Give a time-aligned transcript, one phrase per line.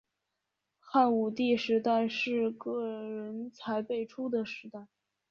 [0.79, 4.87] 汉武帝时代是个人才辈出的时代。